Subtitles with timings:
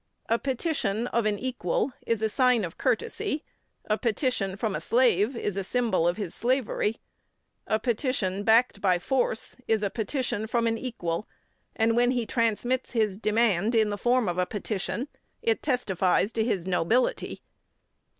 [0.29, 3.43] A petition of an equal is a sign of courtesy;
[3.85, 6.97] a petition from a slave is a symbol of his slavery.
[7.67, 11.27] A petition backed by force is a petition from an equal
[11.75, 15.07] and, when he transmits his demand in the form of a petition,
[15.43, 17.43] it testifies to his nobility.